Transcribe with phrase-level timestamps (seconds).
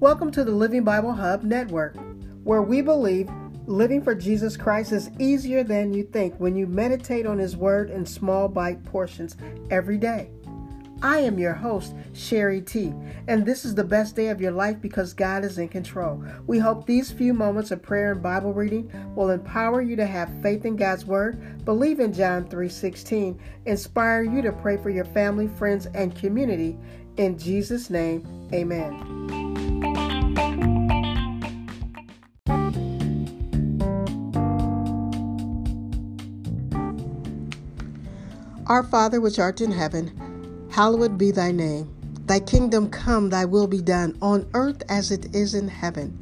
[0.00, 1.96] Welcome to the Living Bible Hub Network,
[2.42, 3.30] where we believe
[3.66, 7.90] living for Jesus Christ is easier than you think when you meditate on His Word
[7.90, 9.36] in small bite portions
[9.70, 10.30] every day.
[11.00, 12.92] I am your host, Sherrie T,
[13.28, 16.24] and this is the best day of your life because God is in control.
[16.48, 20.42] We hope these few moments of prayer and Bible reading will empower you to have
[20.42, 25.46] faith in God's word, believe in John 3:16, inspire you to pray for your family,
[25.46, 26.76] friends, and community.
[27.16, 29.43] In Jesus' name, amen.
[38.66, 41.94] Our Father which art in heaven, Hallowed be thy name.
[42.26, 46.18] Thy kingdom come, thy will be done, on earth as it is in heaven.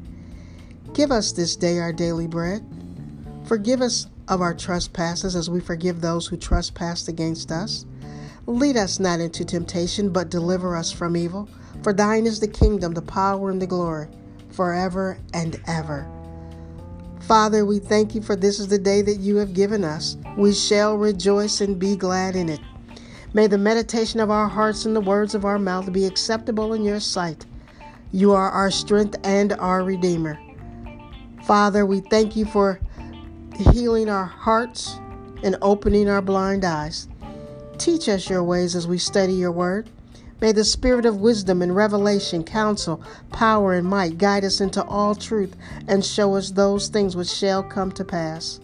[0.93, 2.67] Give us this day our daily bread.
[3.45, 7.87] Forgive us of our trespasses as we forgive those who trespass against us.
[8.47, 11.49] Lead us not into temptation, but deliver us from evil.
[11.83, 14.09] For thine is the kingdom, the power, and the glory,
[14.51, 16.07] forever and ever.
[17.27, 20.17] Father, we thank you for this is the day that you have given us.
[20.37, 22.61] We shall rejoice and be glad in it.
[23.33, 26.83] May the meditation of our hearts and the words of our mouth be acceptable in
[26.85, 27.47] your sight.
[28.11, 30.39] You are our strength and our Redeemer.
[31.45, 32.81] Father, we thank you for
[33.73, 34.99] healing our hearts
[35.43, 37.09] and opening our blind eyes.
[37.79, 39.89] Teach us your ways as we study your word.
[40.43, 45.15] May the spirit of wisdom and revelation, counsel, power, and might guide us into all
[45.15, 45.55] truth
[45.87, 48.59] and show us those things which shall come to pass.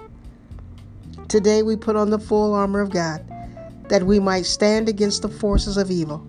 [1.28, 3.24] Today we put on the full armor of God
[3.90, 6.26] that we might stand against the forces of evil.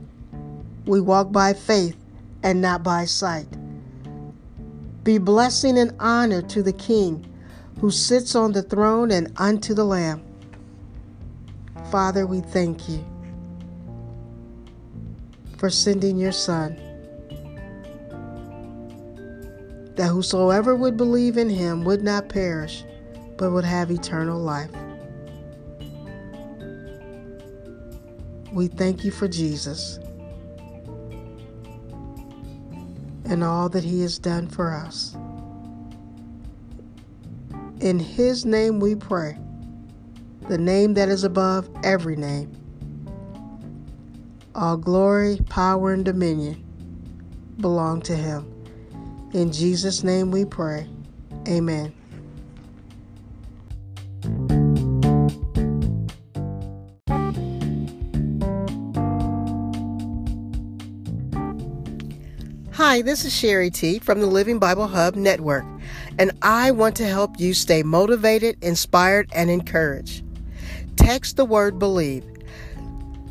[0.86, 1.98] We walk by faith
[2.44, 3.48] and not by sight.
[5.04, 7.26] Be blessing and honor to the King
[7.82, 10.22] who sits on the throne and unto the Lamb.
[11.90, 13.04] Father, we thank you
[15.60, 16.78] for sending your Son,
[19.96, 22.86] that whosoever would believe in him would not perish,
[23.38, 24.72] but would have eternal life.
[28.54, 30.00] We thank you for Jesus
[33.26, 35.16] and all that he has done for us.
[37.82, 39.38] In his name we pray,
[40.48, 42.56] the name that is above every name.
[44.60, 46.62] All glory, power, and dominion
[47.62, 48.46] belong to him.
[49.32, 50.86] In Jesus' name we pray.
[51.48, 51.94] Amen.
[62.74, 65.64] Hi, this is Sherrie T from the Living Bible Hub Network,
[66.18, 70.26] and I want to help you stay motivated, inspired, and encouraged.
[70.98, 72.26] Text the word believe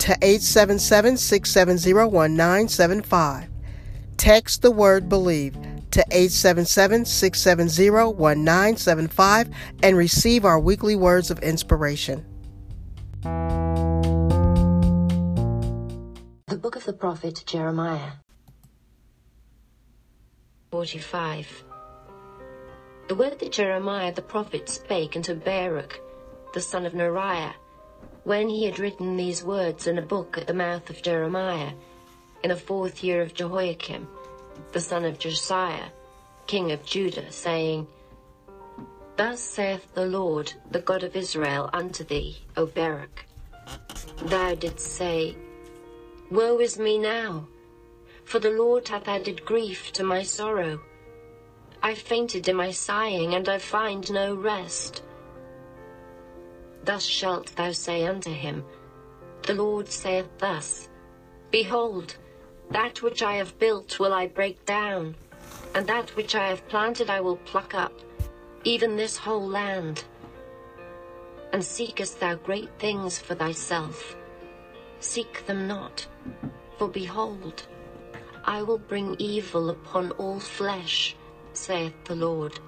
[0.08, 3.50] to 877 670 1975.
[4.16, 5.52] Text the word believe
[5.90, 9.50] to 877 670 1975
[9.82, 12.24] and receive our weekly words of inspiration.
[16.46, 18.12] The Book of the Prophet Jeremiah
[20.70, 21.64] 45
[23.08, 26.00] The word that Jeremiah the prophet spake unto Baruch,
[26.54, 27.52] the son of Neriah,
[28.28, 31.72] when he had written these words in a book at the mouth of Jeremiah,
[32.42, 34.06] in the fourth year of Jehoiakim,
[34.72, 35.88] the son of Josiah,
[36.46, 37.86] king of Judah, saying,
[39.16, 43.24] Thus saith the Lord, the God of Israel, unto thee, O Baruch,
[44.26, 45.34] Thou didst say,
[46.30, 47.48] Woe is me now!
[48.24, 50.82] for the Lord hath added grief to my sorrow.
[51.82, 55.02] I fainted in my sighing, and I find no rest.
[56.84, 58.64] Thus shalt thou say unto him,
[59.42, 60.88] The Lord saith thus,
[61.50, 62.16] Behold,
[62.70, 65.16] that which I have built will I break down,
[65.74, 67.92] and that which I have planted I will pluck up,
[68.64, 70.04] even this whole land.
[71.52, 74.16] And seekest thou great things for thyself?
[75.00, 76.06] Seek them not,
[76.76, 77.66] for behold,
[78.44, 81.16] I will bring evil upon all flesh,
[81.52, 82.58] saith the Lord.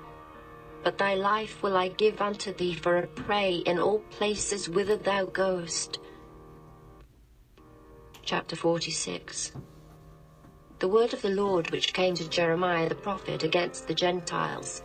[0.82, 4.96] But thy life will I give unto thee for a prey in all places whither
[4.96, 5.98] thou goest.
[8.22, 9.52] Chapter 46
[10.78, 14.82] The word of the Lord which came to Jeremiah the prophet against the Gentiles,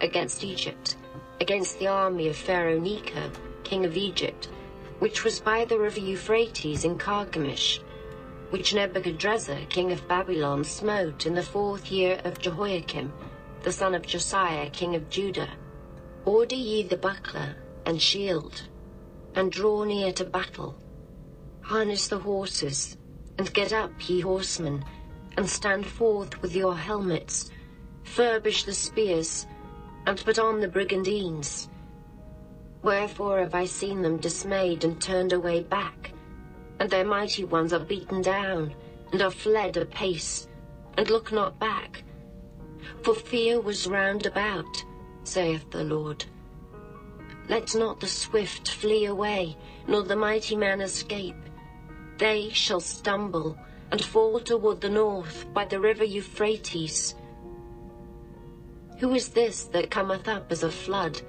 [0.00, 0.96] against Egypt,
[1.40, 3.30] against the army of Pharaoh Necho,
[3.62, 4.48] king of Egypt,
[4.98, 7.80] which was by the river Euphrates in Carchemish,
[8.50, 13.12] which Nebuchadrezzar, king of Babylon, smote in the fourth year of Jehoiakim,
[13.68, 15.50] the son of Josiah, king of Judah.
[16.24, 17.54] Order ye the buckler
[17.84, 18.62] and shield,
[19.34, 20.74] and draw near to battle.
[21.60, 22.96] Harness the horses,
[23.36, 24.86] and get up, ye horsemen,
[25.36, 27.50] and stand forth with your helmets,
[28.04, 29.46] furbish the spears,
[30.06, 31.68] and put on the brigandines.
[32.82, 36.12] Wherefore have I seen them dismayed and turned away back,
[36.80, 38.74] and their mighty ones are beaten down,
[39.12, 40.48] and are fled apace,
[40.96, 42.02] and look not back.
[43.02, 44.84] For fear was round about,
[45.24, 46.24] saith the Lord.
[47.48, 49.56] Let not the swift flee away,
[49.86, 51.36] nor the mighty man escape.
[52.18, 53.56] They shall stumble
[53.90, 57.14] and fall toward the north by the river Euphrates.
[58.98, 61.22] Who is this that cometh up as a flood,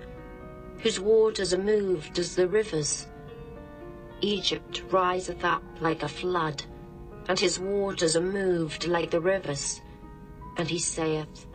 [0.79, 3.07] whose waters are moved as the rivers?
[4.21, 6.63] Egypt riseth up like a flood,
[7.29, 9.81] and his waters are moved like the rivers.
[10.57, 11.45] And he saith,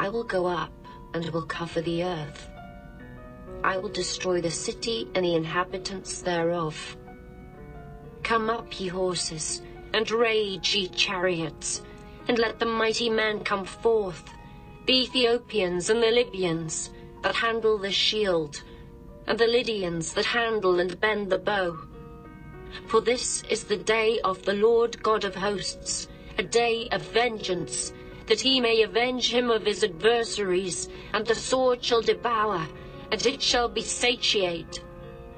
[0.00, 0.72] I will go up
[1.12, 2.48] and will cover the earth.
[3.64, 6.96] I will destroy the city and the inhabitants thereof.
[8.22, 9.60] Come up, ye horses,
[9.92, 11.82] and rage, ye chariots,
[12.28, 14.22] and let the mighty men come forth,
[14.86, 16.90] the Ethiopians and the Libyans
[17.22, 18.62] that handle the shield,
[19.26, 21.76] and the Lydians that handle and bend the bow.
[22.86, 26.06] For this is the day of the Lord God of hosts,
[26.38, 27.92] a day of vengeance,
[28.28, 32.66] that he may avenge him of his adversaries, and the sword shall devour,
[33.10, 34.84] and it shall be satiate,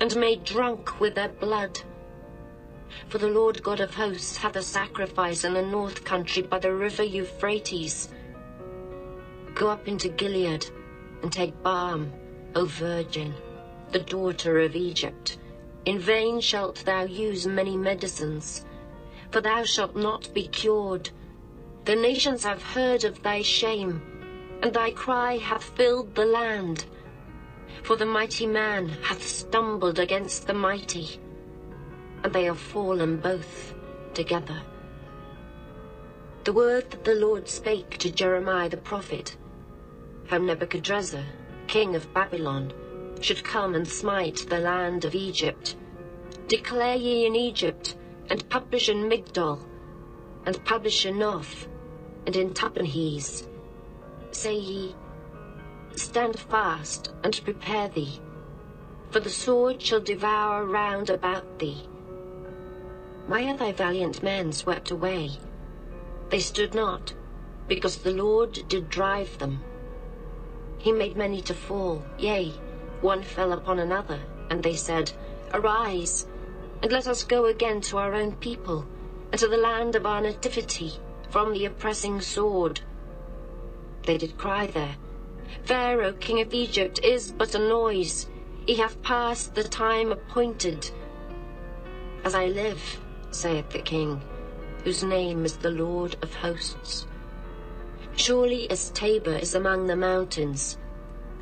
[0.01, 1.81] and made drunk with their blood.
[3.09, 6.75] For the Lord God of hosts hath a sacrifice in the north country by the
[6.75, 8.09] river Euphrates.
[9.55, 10.67] Go up into Gilead,
[11.23, 12.13] and take balm,
[12.57, 13.35] O virgin,
[13.93, 15.39] the daughter of Egypt.
[15.85, 18.65] In vain shalt thou use many medicines,
[19.31, 21.11] for thou shalt not be cured.
[21.91, 24.01] The nations have heard of thy shame,
[24.63, 26.85] and thy cry hath filled the land.
[27.83, 31.19] For the mighty man hath stumbled against the mighty
[32.23, 33.75] and they have fallen both
[34.15, 34.63] together.
[36.45, 39.37] The word that the Lord spake to Jeremiah the prophet,
[40.29, 41.25] how Nebuchadrezzar,
[41.67, 42.73] king of Babylon,
[43.21, 45.75] should come and smite the land of Egypt.
[46.47, 47.97] Declare ye in Egypt,
[48.29, 49.59] and publish in Migdol,
[50.47, 51.67] and publish in Noph,
[52.31, 53.49] and in Tahpanhes.
[54.31, 54.95] Say ye,
[55.97, 58.21] Stand fast, and prepare thee,
[59.11, 61.83] for the sword shall devour round about thee,
[63.27, 65.31] why are thy valiant men swept away?
[66.29, 67.13] They stood not,
[67.67, 69.61] because the Lord did drive them.
[70.79, 72.53] He made many to fall, yea,
[73.01, 75.11] one fell upon another, and they said,
[75.53, 76.29] Arise,
[76.81, 78.87] and let us go again to our own people,
[79.33, 80.93] and to the land of our nativity,
[81.31, 82.81] from the oppressing sword.
[84.03, 84.97] They did cry there,
[85.65, 88.29] Pharaoh, king of Egypt, is but a noise.
[88.67, 90.91] He hath passed the time appointed.
[92.25, 93.01] As I live,
[93.31, 94.21] saith the king,
[94.85, 97.07] whose name is the Lord of hosts.
[98.17, 100.79] Surely as Tabor is among the mountains,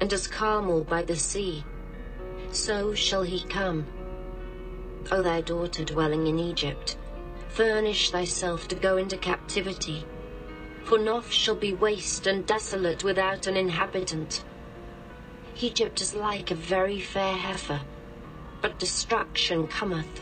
[0.01, 1.65] and as Carmel by the sea,
[2.53, 3.87] so shall he come.
[5.11, 6.98] O thy daughter dwelling in Egypt,
[7.59, 10.07] furnish thyself to go into captivity,
[10.85, 14.45] for Noph shall be waste and desolate without an inhabitant.
[15.61, 17.81] Egypt is like a very fair heifer,
[18.63, 20.21] but destruction cometh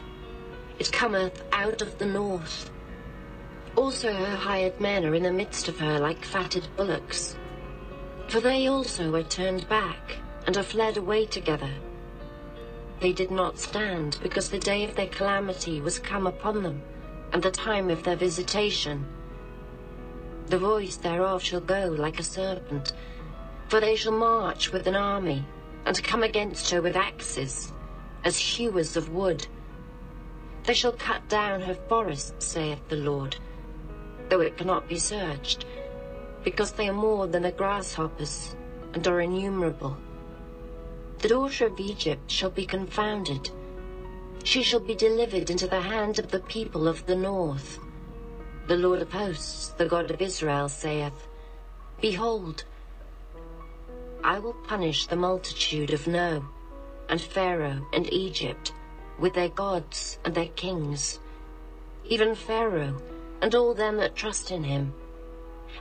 [0.79, 2.71] it cometh out of the north.
[3.77, 7.37] Also her hired men are in the midst of her like fatted bullocks.
[8.29, 11.71] For they also are turned back, and are fled away together.
[13.01, 16.83] They did not stand, because the day of their calamity was come upon them,
[17.33, 19.07] and the time of their visitation.
[20.47, 22.93] The voice thereof shall go like a serpent,
[23.69, 25.45] for they shall march with an army,
[25.85, 27.73] and come against her with axes,
[28.25, 29.47] as hewers of wood.
[30.65, 33.37] They shall cut down her forests, saith the Lord,
[34.29, 35.65] though it cannot be searched,
[36.45, 38.57] because they are more than the grasshoppers,
[38.93, 39.97] and are innumerable.
[41.19, 43.51] The daughter of Egypt shall be confounded.
[44.47, 47.81] She shall be delivered into the hand of the people of the north.
[48.69, 51.27] The Lord of hosts, the God of Israel, saith,
[52.01, 52.63] Behold,
[54.23, 56.45] I will punish the multitude of No,
[57.09, 58.73] and Pharaoh, and Egypt,
[59.19, 61.19] with their gods and their kings,
[62.05, 63.03] even Pharaoh
[63.43, 64.95] and all them that trust in him.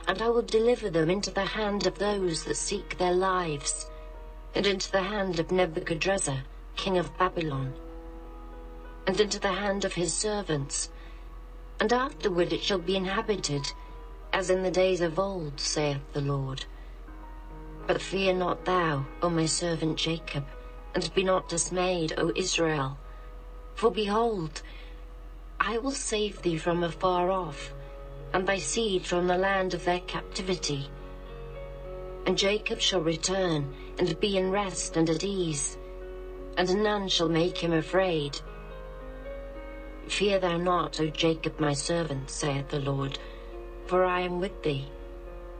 [0.08, 3.88] And I will deliver them into the hand of those that seek their lives,
[4.56, 6.42] and into the hand of Nebuchadrezzar,
[6.74, 7.72] king of Babylon,
[9.06, 10.90] and into the hand of his servants.
[11.80, 13.72] And afterward it shall be inhabited,
[14.32, 16.64] as in the days of old, saith the Lord.
[17.86, 20.44] But fear not thou, O my servant Jacob,
[20.94, 22.98] and be not dismayed, O Israel.
[23.74, 24.62] For behold,
[25.60, 27.72] I will save thee from afar off,
[28.32, 30.90] and thy seed from the land of their captivity.
[32.26, 35.78] And Jacob shall return, and be in rest and at ease,
[36.56, 38.40] and none shall make him afraid.
[40.08, 43.18] Fear thou not, O Jacob my servant, saith the Lord,
[43.86, 44.86] for I am with thee.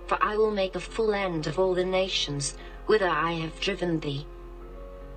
[0.07, 4.01] For I will make a full end of all the nations whither I have driven
[4.01, 4.25] thee.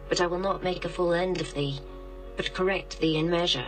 [0.10, 1.80] But I will not make a full end of thee,
[2.36, 3.68] but correct thee in measure.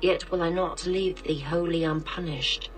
[0.00, 2.70] Yet will I not leave thee wholly unpunished.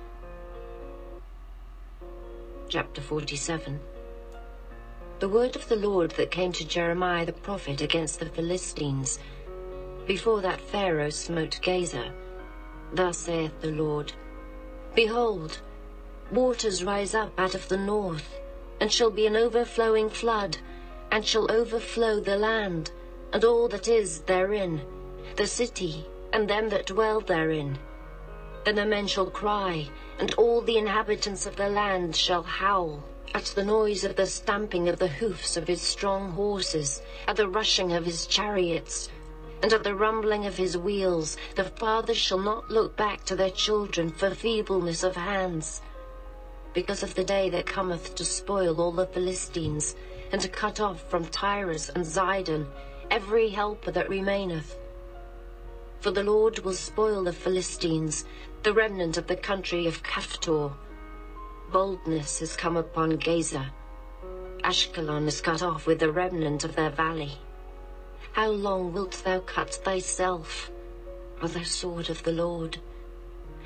[2.68, 3.80] Chapter 47
[5.20, 9.18] The word of the Lord that came to Jeremiah the prophet against the Philistines,
[10.06, 12.12] before that Pharaoh smote Gaza.
[12.92, 14.12] Thus saith the Lord,
[14.94, 15.60] Behold,
[16.30, 18.38] waters rise up out of the north,
[18.80, 20.58] and shall be an overflowing flood,
[21.10, 22.90] and shall overflow the land,
[23.32, 24.82] and all that is therein,
[25.36, 27.78] the city, and them that dwell therein.
[28.64, 33.02] Then the men shall cry, and all the inhabitants of the land shall howl,
[33.34, 37.48] at the noise of the stamping of the hoofs of his strong horses, at the
[37.48, 39.08] rushing of his chariots,
[39.62, 41.36] and at the rumbling of his wheels.
[41.54, 45.80] The fathers shall not look back to their children for feebleness of hands,
[46.74, 49.94] because of the day that cometh to spoil all the Philistines,
[50.32, 52.66] and to cut off from Tyrus and Zidon
[53.10, 54.76] every helper that remaineth.
[56.00, 58.24] For the Lord will spoil the Philistines,
[58.64, 60.72] the remnant of the country of Caphtor.
[61.70, 63.72] Boldness is come upon Gaza.
[64.64, 67.38] Ashkelon is cut off with the remnant of their valley.
[68.32, 70.70] How long wilt thou cut thyself,
[71.42, 72.78] with the sword of the Lord?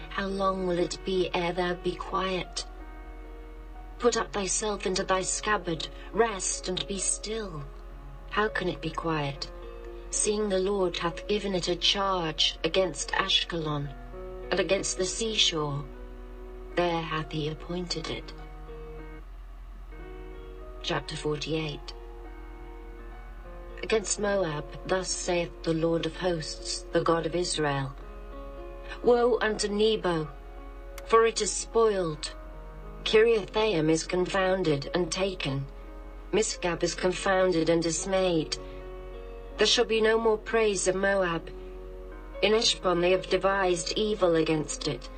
[0.09, 2.67] How long will it be ere thou be quiet?
[4.01, 7.63] Put up thyself into thy scabbard, rest and be still.
[8.31, 9.49] How can it be quiet,
[10.11, 13.89] seeing the Lord hath given it a charge against Ashkelon,
[14.51, 15.85] and against the seashore?
[16.75, 18.33] There hath he appointed it.
[20.83, 21.95] Chapter 48
[23.87, 27.95] Against Moab, thus saith the Lord of hosts, the God of Israel
[29.05, 30.27] Woe unto Nebo,
[31.05, 32.33] for it is spoiled
[33.05, 35.65] Kiriathaim is confounded and taken.
[36.33, 38.57] Misgab is confounded and dismayed.
[39.57, 41.49] There shall be no more praise of Moab.
[42.43, 45.09] In Heshbon they have devised evil against it.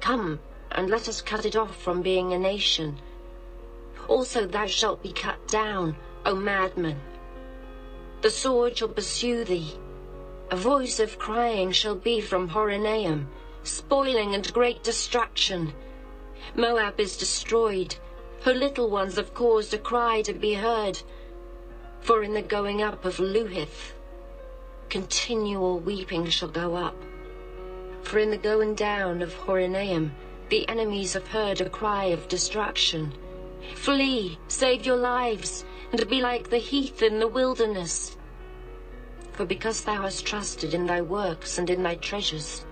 [0.00, 0.40] Come,
[0.72, 2.98] and let us cut it off from being a nation.
[4.08, 6.98] Also thou shalt be cut down, O madman.
[8.20, 9.74] The sword shall pursue thee.
[10.50, 13.28] A voice of crying shall be from Horonaim,
[13.62, 15.72] spoiling and great destruction.
[16.56, 17.94] Moab is destroyed.
[18.42, 21.00] Her little ones have caused a cry to be heard.
[22.00, 23.92] For in the going up of Luhith,
[24.88, 26.96] continual weeping shall go up.
[28.02, 30.10] For in the going down of Horonaim,
[30.48, 33.12] the enemies have heard a cry of destruction.
[33.74, 38.16] Flee, save your lives, and be like the heath in the wilderness.
[39.32, 42.66] For because thou hast trusted in thy works and in thy treasures,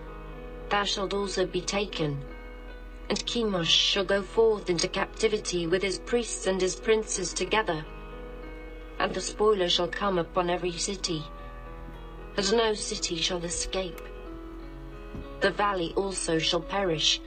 [0.68, 2.22] thou shalt also be taken
[3.08, 7.84] and Chemosh shall go forth into captivity with his priests and his princes together.
[8.98, 11.22] And the spoiler shall come upon every city,
[12.36, 14.00] and no city shall escape.
[15.40, 17.20] The valley also shall perish,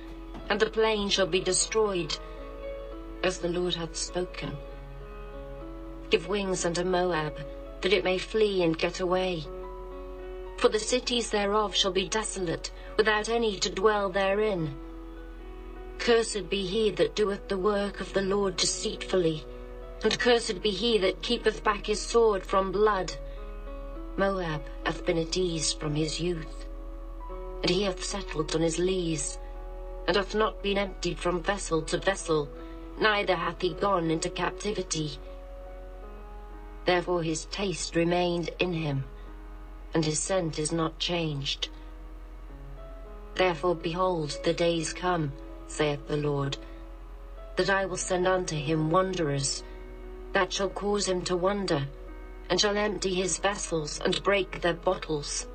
[0.49, 2.17] and the plain shall be destroyed,
[3.23, 4.57] as the Lord hath spoken.
[6.09, 7.37] Give wings unto Moab,
[7.81, 9.45] that it may flee and get away.
[10.57, 14.75] For the cities thereof shall be desolate, without any to dwell therein
[15.99, 19.43] Cursed be he that doeth the work of the Lord deceitfully,
[20.01, 23.13] and cursed be he that keepeth back his sword from blood.
[24.15, 26.65] Moab hath been at ease from his youth,
[27.61, 29.37] and he hath settled on his lees,
[30.07, 32.47] and hath not been emptied from vessel to vessel,
[32.97, 35.19] neither hath he gone into captivity.
[36.89, 39.03] Therefore his taste remained in him,
[39.93, 41.69] and his scent is not changed.
[43.35, 45.31] Therefore behold, the days come,
[45.67, 46.57] saith the Lord,
[47.57, 49.63] that I will send unto him wanderers,
[50.33, 51.87] that shall cause him to wonder,
[52.49, 55.45] and shall empty his vessels, and break their bottles.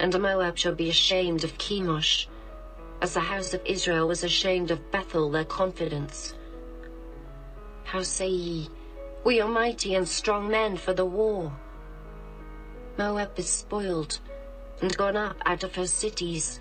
[0.00, 2.26] And Moab shall be ashamed of Chemosh,
[3.00, 6.34] as the house of Israel was ashamed of Bethel their confidence.
[7.84, 8.68] How say ye,
[9.24, 11.50] We are mighty and strong men for the war.
[12.98, 14.20] Moab is spoiled,
[14.82, 16.60] and gone up out of her cities,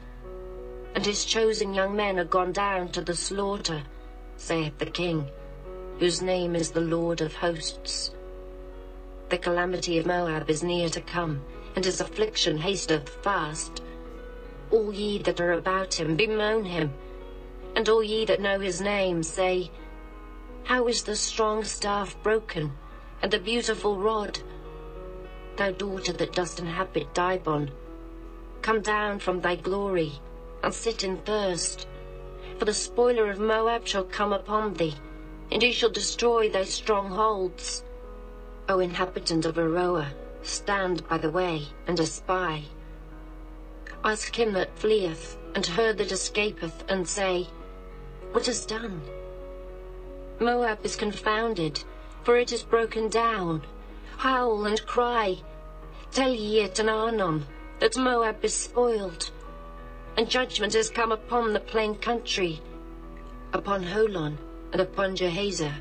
[0.96, 3.84] and his chosen young men are gone down to the slaughter,
[4.38, 5.30] saith the king,
[6.00, 8.12] whose name is the Lord of hosts.
[9.28, 11.44] The calamity of Moab is near to come,
[11.76, 13.84] and his affliction hasteth fast.
[14.72, 16.94] All ye that are about him bemoan him,
[17.76, 19.70] And all ye that know his name say,
[20.66, 22.72] How is the strong staff broken,
[23.22, 24.40] and the beautiful rod?
[25.58, 27.70] Thou daughter that dost inhabit Dibon,
[28.62, 30.14] come down from thy glory,
[30.64, 31.86] and sit in thirst.
[32.58, 34.96] For the spoiler of Moab shall come upon thee,
[35.52, 37.84] and he shall destroy thy strongholds.
[38.70, 40.08] O inhabitant of Aroer,
[40.44, 42.70] stand by the way, and espy.
[44.06, 47.50] Ask him that fleeth, and her that escapeth, and say,
[48.32, 49.02] What is done?
[50.40, 51.84] Moab is confounded,
[52.24, 53.64] for it is broken down.
[54.18, 55.38] Howl and cry.
[56.12, 57.46] Tell ye it in Arnon,
[57.80, 59.32] that Moab is spoiled.
[60.18, 62.62] And judgment is come upon the plain country,
[63.54, 64.38] upon Holon,
[64.72, 65.76] and upon Jahazah,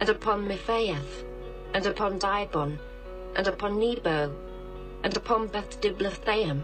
[0.00, 1.24] and upon Mephaath,
[1.72, 2.78] and upon Dibon,
[3.36, 4.34] and upon Nebo,
[5.02, 6.62] and upon Beth Diblathaim,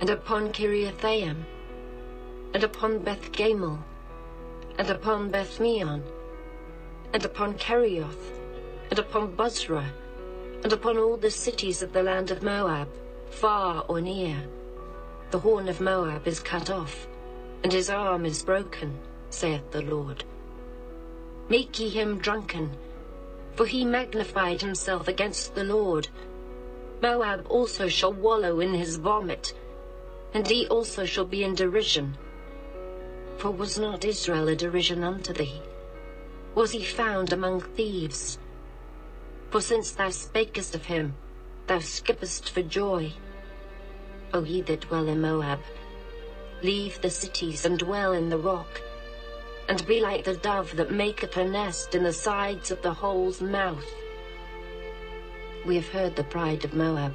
[0.00, 1.44] and upon Kiriathaim,
[2.54, 3.78] and upon Beth Gamul,
[4.78, 6.02] and upon Beth Meon,
[7.12, 8.32] and upon Kerioth,
[8.90, 9.92] and upon Bozrah,
[10.62, 12.88] and upon all the cities of the land of Moab,
[13.30, 14.36] far or near.
[15.30, 17.06] The horn of Moab is cut off,
[17.62, 18.98] and his arm is broken,
[19.30, 20.24] saith the Lord.
[21.48, 22.76] Make ye him drunken,
[23.54, 26.08] for he magnified himself against the Lord.
[27.02, 29.54] Moab also shall wallow in his vomit,
[30.34, 32.16] and he also shall be in derision.
[33.38, 35.62] For was not Israel a derision unto thee?
[36.54, 38.38] Was he found among thieves?
[39.50, 41.14] For since thou spakest of him,
[41.66, 43.12] thou skippest for joy.
[44.34, 45.60] O ye that dwell in Moab,
[46.62, 48.82] leave the cities and dwell in the rock,
[49.68, 53.40] and be like the dove that maketh her nest in the sides of the hole's
[53.40, 53.86] mouth.
[55.64, 57.14] We have heard the pride of Moab.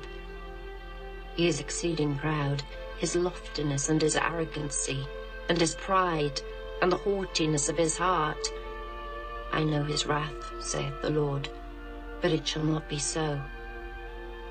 [1.35, 2.63] He is exceeding proud,
[2.97, 5.05] his loftiness and his arrogancy,
[5.49, 6.41] and his pride,
[6.81, 8.47] and the haughtiness of his heart.
[9.51, 11.49] I know his wrath, saith the Lord,
[12.21, 13.39] but it shall not be so.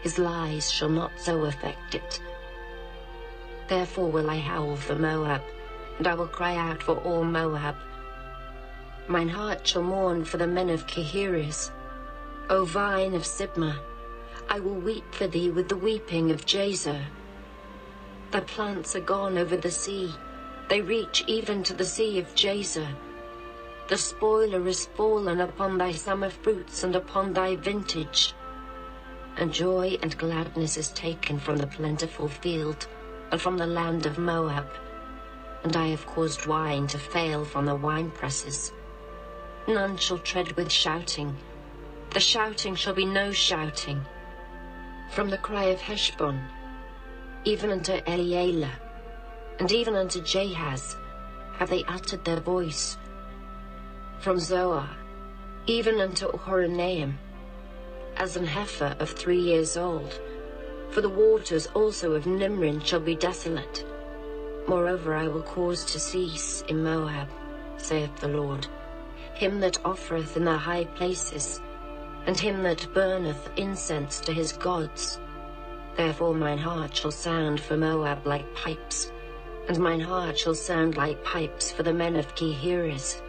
[0.03, 2.21] His lies shall not so affect it.
[3.69, 5.43] Therefore will I howl for Moab,
[5.99, 7.77] and I will cry out for all Moab.
[9.09, 11.71] Mine heart shall mourn for the men of Kirheres.
[12.51, 13.79] O vine of Sibmah,
[14.49, 17.03] I will weep for thee with the weeping of Jazer.
[18.31, 20.13] Thy plants are gone over the sea,
[20.69, 22.89] they reach even to the sea of Jazer.
[23.87, 28.35] The spoiler is fallen upon thy summer fruits and upon thy vintage.
[29.37, 32.87] And joy and gladness is taken from the plentiful field
[33.31, 34.69] and from the land of Moab.
[35.65, 38.73] And I have caused wine to fail from the wine presses.
[39.69, 41.37] None shall tread with shouting.
[42.11, 44.01] The shouting shall be no shouting.
[45.11, 46.41] From the cry of Heshbon,
[47.45, 48.81] even unto Elealeh,
[49.59, 50.97] and even unto Jahaz,
[51.59, 52.97] have they uttered their voice.
[54.21, 54.89] From Zoar,
[55.67, 57.15] even unto Horonaim,
[58.17, 60.21] as an heifer of three years old.
[60.91, 63.85] For the waters also of Nimrim shall be desolate.
[64.69, 67.29] Moreover, I will cause to cease in Moab,
[67.77, 68.67] saith the Lord,
[69.35, 71.61] him that offereth in the high places,
[72.27, 75.19] and him that burneth incense to his gods.
[75.97, 79.13] Therefore mine heart shall sound for Moab like pipes,
[79.69, 83.21] and mine heart shall sound like pipes for the men of Kirheres,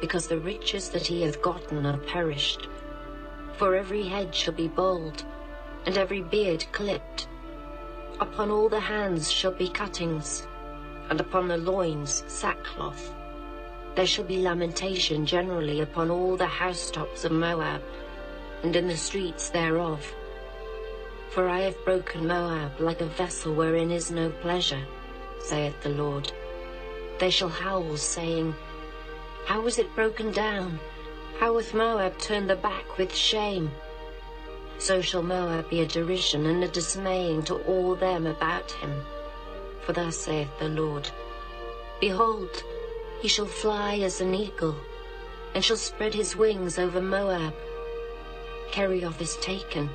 [0.00, 2.68] because the riches that he hath gotten are perished.
[3.54, 5.24] For every head shall be bald,
[5.86, 7.28] and every beard clipped.
[8.20, 10.46] Upon all the hands shall be cuttings,
[11.10, 13.14] and upon the loins sackcloth.
[13.94, 17.82] There shall be lamentation generally upon all the housetops of Moab,
[18.62, 20.04] and in the streets thereof.
[21.30, 24.84] For I have broken Moab like a vessel wherein is no pleasure,
[25.40, 26.32] saith the Lord.
[27.18, 28.54] They shall howl, saying,
[29.48, 30.78] How was it broken down?
[31.38, 33.70] How hath Moab turned the back with shame?
[34.76, 39.06] So shall Moab be a derision and a dismaying to all them about him.
[39.80, 41.08] For thus saith the Lord,
[41.98, 42.62] Behold,
[43.22, 44.76] he shall fly as an eagle,
[45.54, 47.54] and shall spread his wings over Moab.
[48.70, 49.88] Kerioth is taken,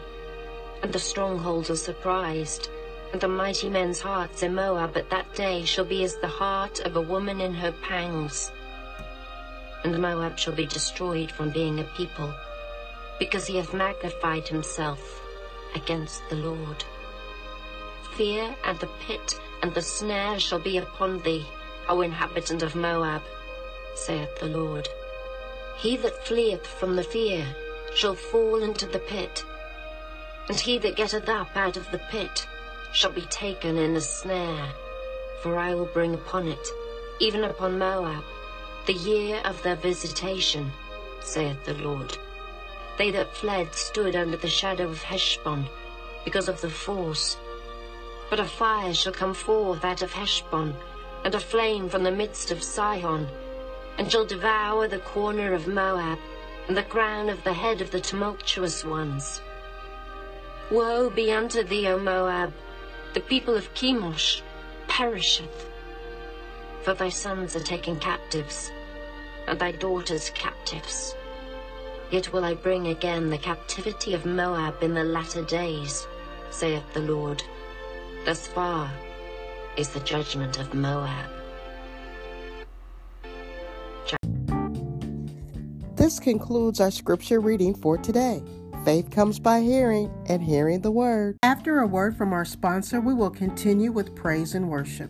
[0.81, 2.69] and the strongholds are surprised,
[3.11, 6.79] and the mighty men's hearts in Moab at that day shall be as the heart
[6.79, 8.51] of a woman in her pangs.
[9.83, 12.33] And Moab shall be destroyed from being a people,
[13.19, 15.21] because he hath magnified himself
[15.75, 16.83] against the Lord.
[18.15, 21.45] Fear and the pit and the snare shall be upon thee,
[21.89, 23.23] O inhabitant of Moab,
[23.95, 24.87] saith the Lord.
[25.77, 27.45] He that fleeth from the fear
[27.93, 29.43] shall fall into the pit,
[30.47, 32.47] and he that getteth up out of the pit
[32.93, 34.69] shall be taken in a snare,
[35.41, 36.67] for I will bring upon it
[37.19, 38.23] even upon Moab,
[38.85, 40.71] the year of their visitation,
[41.21, 42.17] saith the Lord.
[42.97, 45.67] They that fled stood under the shadow of Heshbon,
[46.25, 47.37] because of the force.
[48.29, 50.75] But a fire shall come forth out of Heshbon,
[51.23, 53.27] and a flame from the midst of Sihon,
[53.97, 56.19] and shall devour the corner of Moab,
[56.67, 59.41] and the crown of the head of the tumultuous ones.
[60.71, 62.53] Woe be unto thee, O Moab!
[63.13, 64.41] The people of Chemosh
[64.87, 65.72] perisheth.
[66.83, 68.69] For thy sons are taken captives,
[69.47, 71.15] and thy daughters captives.
[72.11, 76.05] Yet will I bring again the captivity of Moab in the latter days,
[76.51, 77.41] saith the Lord.
[78.25, 78.91] Thus far
[79.77, 81.29] is the judgment of Moab.
[85.95, 88.43] This concludes our scripture reading for today.
[88.83, 91.37] Faith comes by hearing, and hearing the word.
[91.43, 95.09] After a word from our sponsor, we will continue with praise and worship.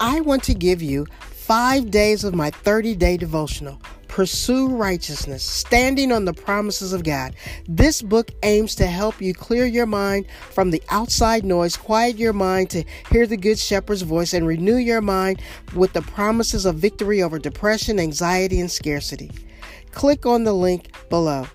[0.00, 6.10] I want to give you five days of my 30 day devotional Pursue righteousness, standing
[6.10, 7.36] on the promises of God.
[7.68, 12.32] This book aims to help you clear your mind from the outside noise, quiet your
[12.32, 12.82] mind to
[13.12, 15.40] hear the Good Shepherd's voice, and renew your mind
[15.76, 19.30] with the promises of victory over depression, anxiety, and scarcity.
[19.92, 21.46] Click on the link below.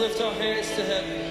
[0.00, 1.29] Lift our hands to heaven.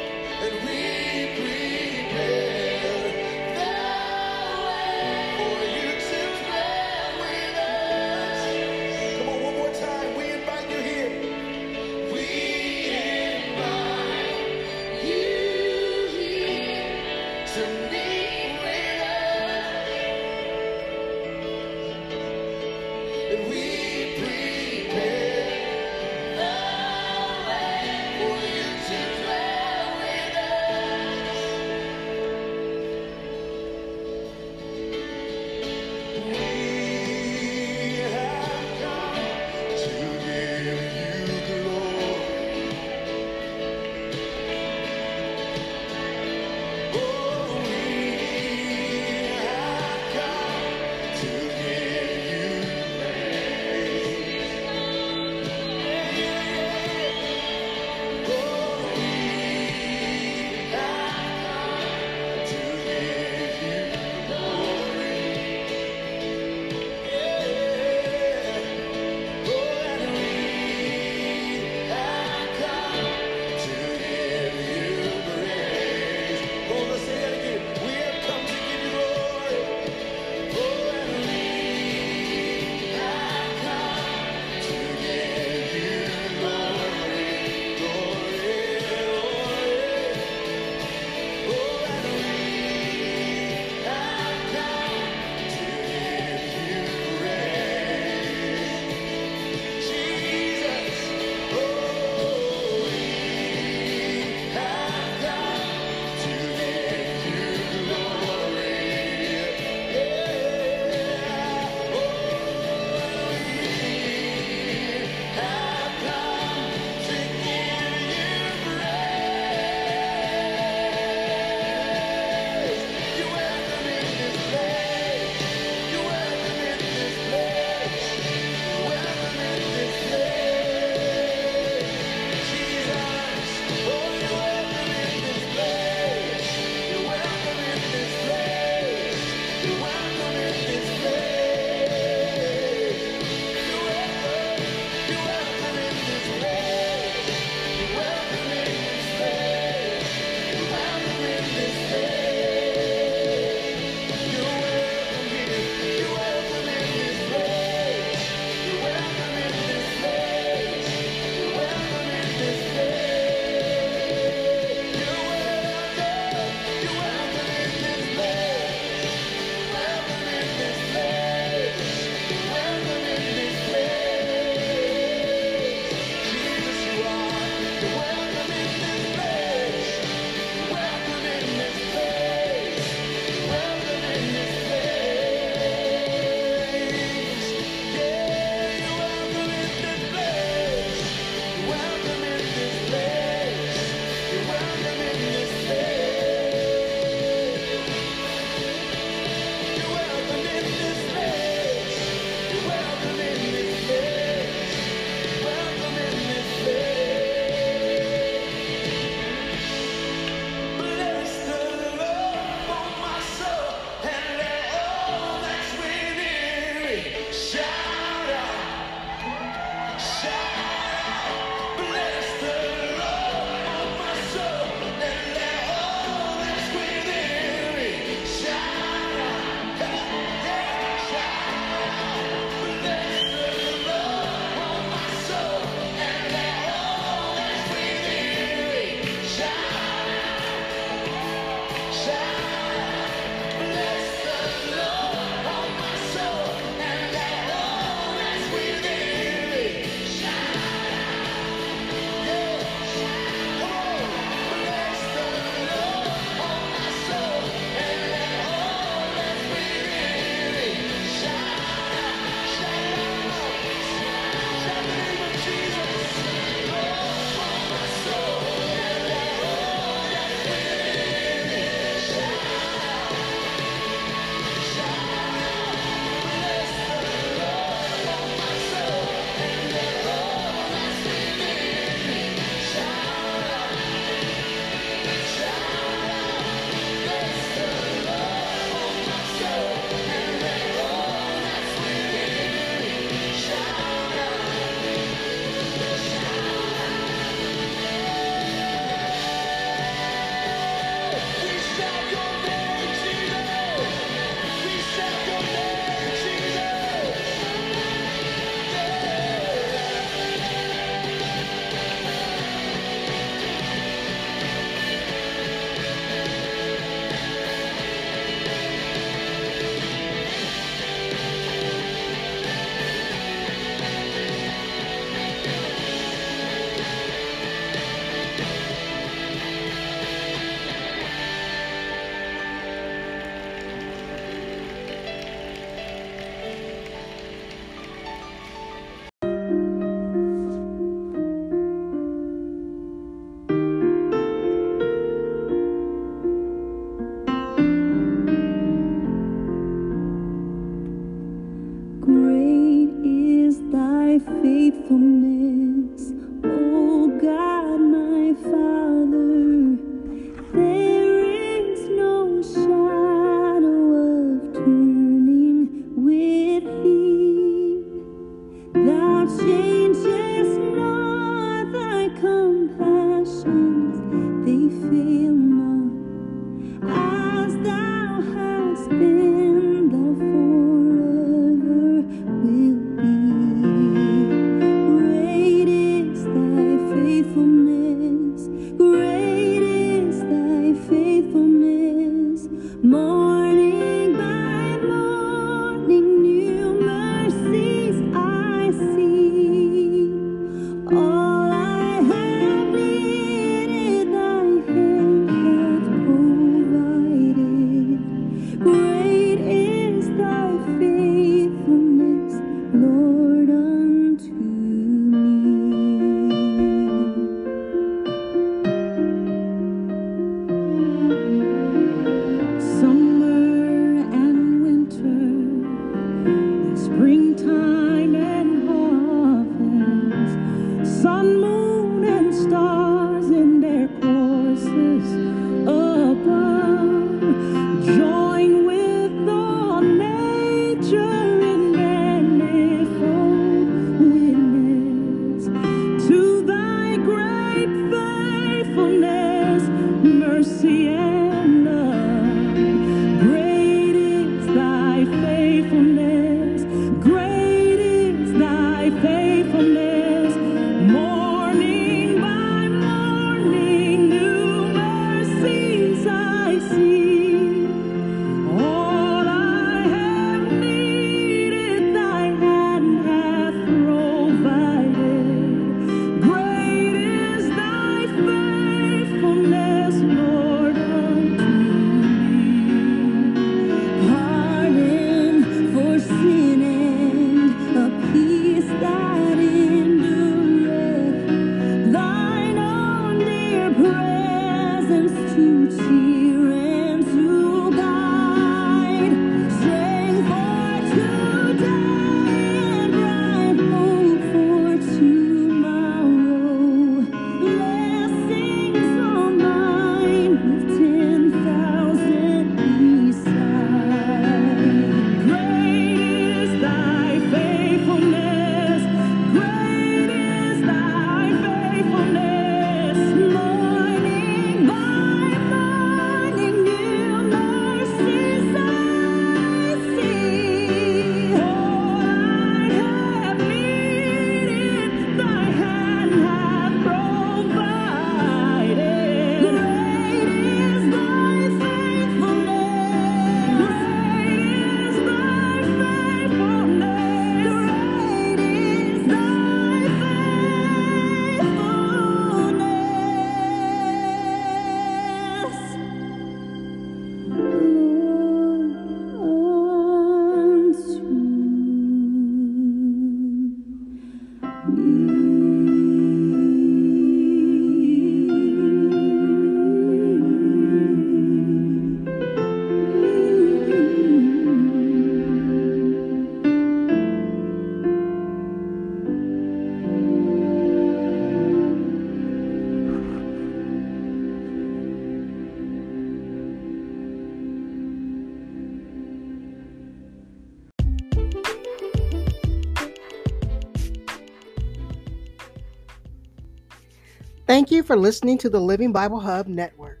[597.84, 600.00] for listening to the Living Bible Hub Network.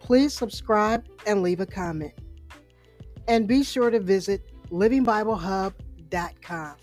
[0.00, 2.12] Please subscribe and leave a comment.
[3.28, 6.76] And be sure to visit livingbiblehub.com.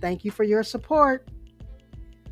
[0.00, 1.28] Thank you for your support.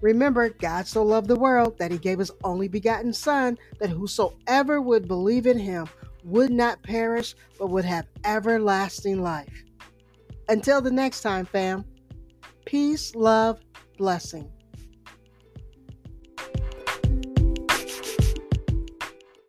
[0.01, 4.81] Remember, God so loved the world that he gave his only begotten Son, that whosoever
[4.81, 5.87] would believe in him
[6.23, 9.65] would not perish, but would have everlasting life.
[10.49, 11.85] Until the next time, fam,
[12.67, 13.61] peace, love,
[13.97, 14.51] blessing.